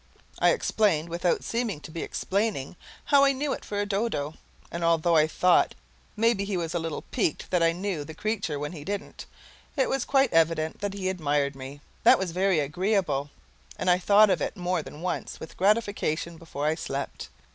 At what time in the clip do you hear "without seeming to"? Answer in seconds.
1.09-1.91